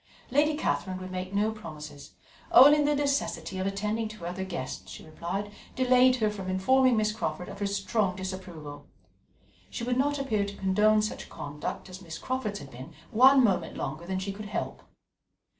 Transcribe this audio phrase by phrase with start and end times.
[0.31, 2.13] Lady Catherine would make no promises.
[2.51, 6.97] Only the necessity of attending to her other guests, she replied, delayed her from informing
[6.97, 8.87] Miss Crawford of her strong disapproval.
[9.69, 13.77] She would not appear to condone such conduct as Miss Crawford's had been one moment
[13.77, 14.81] longer than she could help.